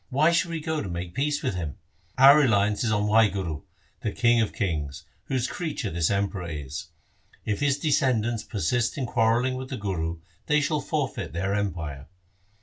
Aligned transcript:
Why 0.09 0.31
should 0.31 0.49
we 0.49 0.61
go 0.61 0.81
to 0.81 0.89
make 0.89 1.13
peace 1.13 1.43
with 1.43 1.53
him? 1.53 1.75
Our 2.17 2.35
reliance 2.39 2.83
is 2.83 2.91
on 2.91 3.03
Wahguru, 3.03 3.61
the 4.01 4.11
King 4.11 4.41
of 4.41 4.51
kings, 4.51 5.05
whose 5.25 5.45
creature 5.45 5.91
this 5.91 6.09
Emperor 6.09 6.47
is. 6.49 6.87
If 7.45 7.59
his 7.59 7.77
descendants 7.77 8.43
persist 8.43 8.97
in 8.97 9.05
quarrelling 9.05 9.53
with 9.57 9.69
the 9.69 9.77
Guru, 9.77 10.17
they 10.47 10.59
shall 10.59 10.81
forfeit 10.81 11.33
their 11.33 11.53
empire. 11.53 12.07